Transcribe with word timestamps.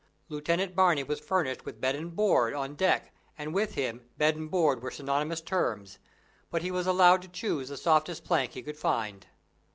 Lieutenant 0.29 0.75
Barney 0.75 1.03
was 1.03 1.19
furnished 1.19 1.63
with 1.63 1.79
bed 1.79 1.93
and 1.95 2.15
board, 2.15 2.55
on 2.55 2.73
deck, 2.73 3.13
and 3.37 3.53
with 3.53 3.75
him, 3.75 4.09
bed 4.17 4.35
and 4.35 4.49
board 4.49 4.81
were 4.81 4.89
synonymous 4.89 5.41
terms, 5.41 5.99
but 6.49 6.63
he 6.63 6.71
was 6.71 6.87
allowed 6.87 7.21
to 7.21 7.27
choose 7.27 7.69
the 7.69 7.77
softest 7.77 8.23
plank 8.23 8.53
he 8.53 8.63
could 8.63 8.77
find. 8.77 9.27